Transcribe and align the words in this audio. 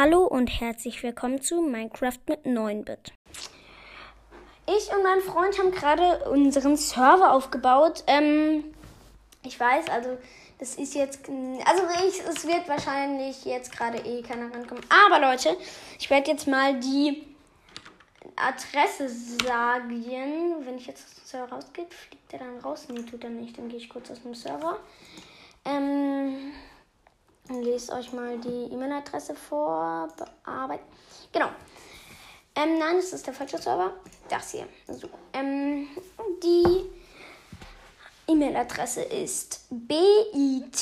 Hallo 0.00 0.24
und 0.24 0.46
herzlich 0.60 1.02
willkommen 1.02 1.42
zu 1.42 1.60
Minecraft 1.60 2.20
mit 2.28 2.44
9-Bit. 2.44 3.12
Ich 4.68 4.94
und 4.94 5.02
mein 5.02 5.20
Freund 5.20 5.58
haben 5.58 5.72
gerade 5.72 6.30
unseren 6.30 6.76
Server 6.76 7.32
aufgebaut. 7.32 8.04
Ähm, 8.06 8.62
ich 9.42 9.58
weiß, 9.58 9.88
also 9.88 10.16
das 10.60 10.76
ist 10.76 10.94
jetzt, 10.94 11.28
also 11.28 11.82
ich, 12.06 12.20
es 12.20 12.46
wird 12.46 12.68
wahrscheinlich 12.68 13.44
jetzt 13.44 13.76
gerade 13.76 13.98
eh 13.98 14.22
keiner 14.22 14.54
rankommen. 14.54 14.84
Aber 14.88 15.18
Leute, 15.18 15.56
ich 15.98 16.08
werde 16.10 16.30
jetzt 16.30 16.46
mal 16.46 16.78
die 16.78 17.26
Adresse 18.36 19.08
sagen. 19.08 20.64
Wenn 20.64 20.76
ich 20.76 20.86
jetzt 20.86 21.08
aus 21.08 21.14
dem 21.16 21.24
Server 21.24 21.56
rausgehe, 21.56 21.86
fliegt 21.86 22.32
er 22.34 22.38
dann 22.38 22.58
raus? 22.58 22.86
Nee, 22.88 23.02
tut 23.02 23.24
er 23.24 23.30
nicht. 23.30 23.58
Dann 23.58 23.68
gehe 23.68 23.78
ich 23.78 23.88
kurz 23.88 24.12
aus 24.12 24.22
dem 24.22 24.36
Server. 24.36 24.78
Lest 27.78 27.92
euch 27.92 28.12
mal 28.12 28.36
die 28.38 28.72
E-Mail-Adresse 28.72 29.36
vor. 29.36 30.08
Bearbeiten. 30.16 30.82
Genau. 31.30 31.46
Ähm, 32.56 32.76
nein, 32.76 32.96
das 32.96 33.12
ist 33.12 33.24
der 33.24 33.32
falsche 33.32 33.58
Server. 33.58 33.92
Das 34.28 34.50
hier. 34.50 34.66
So. 34.88 35.08
Ähm, 35.32 35.86
die 36.42 36.90
E-Mail-Adresse 38.26 39.02
ist 39.02 39.64
bit 39.70 40.74